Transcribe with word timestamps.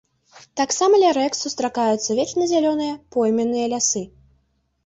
Таксама 0.59 1.01
ля 1.03 1.11
рэк 1.17 1.33
сустракаюцца 1.41 2.17
вечназялёныя 2.21 2.93
пойменныя 3.17 3.65
лясы. 3.75 4.03